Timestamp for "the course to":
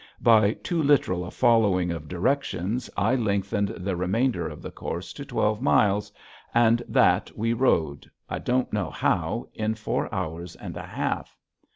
4.63-5.23